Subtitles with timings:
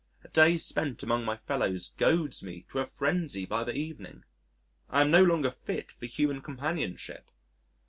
[0.23, 4.23] A day spent among my fellows goads me to a frenzy by the evening.
[4.89, 7.29] I am no longer fit for human companionship.